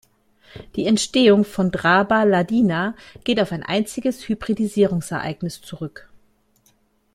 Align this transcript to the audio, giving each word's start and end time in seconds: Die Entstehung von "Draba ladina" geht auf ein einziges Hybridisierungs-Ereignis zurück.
Die 0.75 0.87
Entstehung 0.87 1.45
von 1.45 1.69
"Draba 1.69 2.23
ladina" 2.23 2.95
geht 3.23 3.39
auf 3.39 3.51
ein 3.51 3.61
einziges 3.61 4.27
Hybridisierungs-Ereignis 4.27 5.61
zurück. 5.61 6.09